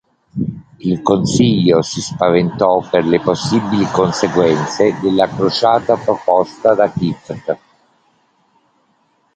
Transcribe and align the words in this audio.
Il 0.79 1.03
Consiglio 1.03 1.83
si 1.83 2.01
spaventò 2.01 2.81
per 2.89 3.05
le 3.05 3.19
possibili 3.19 3.85
conseguenze 3.91 4.97
della 4.99 5.27
crociata 5.27 5.95
proposta 5.95 6.73
da 6.73 6.91
Kieft. 6.91 7.57